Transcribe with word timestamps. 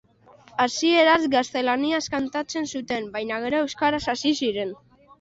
Hasieran 0.63 1.27
gaztelaniaz 1.35 2.01
kantatzen 2.15 2.69
zuten 2.75 3.09
baina 3.19 3.41
gero 3.47 3.63
euskaraz 3.71 4.05
hasi 4.17 4.39
ziren. 4.45 4.79